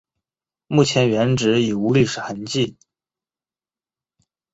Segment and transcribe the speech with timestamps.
[0.65, 2.75] 目前原址已无历史痕迹。